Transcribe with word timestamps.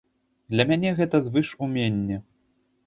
Для 0.55 0.65
мяне 0.71 0.95
гэта 1.01 1.21
звышуменне. 1.29 2.17